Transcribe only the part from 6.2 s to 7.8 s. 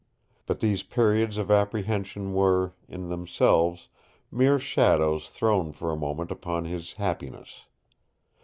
upon his happiness.